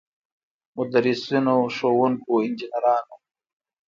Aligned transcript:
مدرسینو، 0.77 1.57
ښوونکو، 1.75 2.31
انجنیرانو. 2.45 3.15